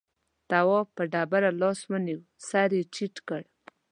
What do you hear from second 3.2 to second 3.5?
کړ.